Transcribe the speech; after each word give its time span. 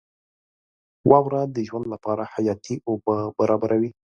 •واوره 1.09 1.41
د 1.55 1.57
ژوند 1.67 1.85
لپاره 1.93 2.23
حیاتي 2.33 2.75
اوبه 2.89 3.15
برابروي. 3.37 3.91